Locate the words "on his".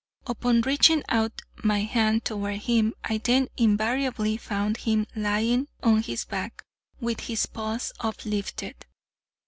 5.83-6.25